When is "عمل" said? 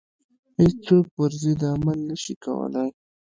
1.73-1.99